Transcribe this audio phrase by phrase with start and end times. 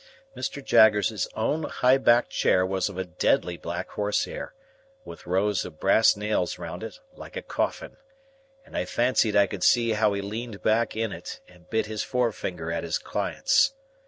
[0.35, 0.65] Mr.
[0.65, 4.55] Jaggers's own high backed chair was of deadly black horsehair,
[5.05, 7.97] with rows of brass nails round it, like a coffin;
[8.65, 12.01] and I fancied I could see how he leaned back in it, and bit his
[12.01, 13.75] forefinger at the clients.